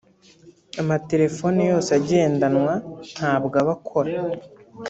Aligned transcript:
amatelefone 0.81 1.59
yose 1.71 1.89
agendanwa 1.99 2.73
ntabwo 3.13 3.55
aba 3.61 3.73
akora 3.77 4.13